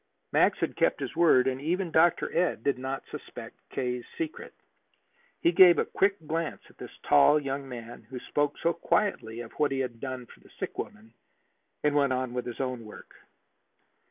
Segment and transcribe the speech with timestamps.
[0.31, 2.35] Max had kept his word, and even Dr.
[2.35, 4.55] Ed did not suspect K.'s secret.
[5.39, 9.51] He gave a quick glance at this tall young man who spoke so quietly of
[9.59, 11.13] what he had done for the sick woman,
[11.83, 13.13] and went on with his work.